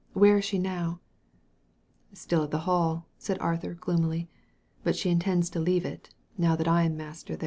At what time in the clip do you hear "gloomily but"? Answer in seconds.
3.75-4.99